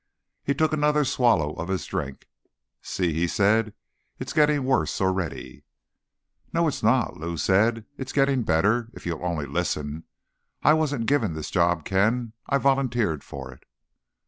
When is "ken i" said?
11.85-12.57